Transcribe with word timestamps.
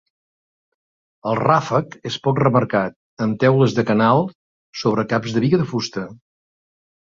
El 1.31 1.35
ràfec 1.39 1.97
és 2.11 2.17
poc 2.27 2.41
remarcat, 2.43 2.95
amb 3.27 3.37
teules 3.45 3.77
de 3.81 3.85
canal 3.91 4.25
sobre 4.83 5.07
caps 5.13 5.37
de 5.37 5.45
biga 5.45 5.61
de 5.65 5.69
fusta. 5.75 6.09